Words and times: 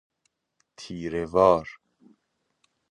تیره 0.77 1.25
وار 1.33 1.67